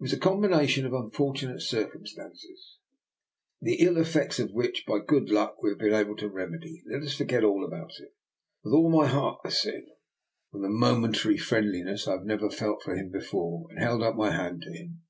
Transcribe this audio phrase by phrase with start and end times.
[0.00, 2.78] It was a combination of unfortunate circumstances,
[3.60, 6.82] the ill effects of which by good luck we have been able to rem edy.
[6.90, 8.12] Let us forget all about it.""
[8.64, 9.84] With all my heart," I said,
[10.50, 14.16] with a mo mentary friendliness I had never felt for him before, and held out
[14.16, 15.02] my hand to him.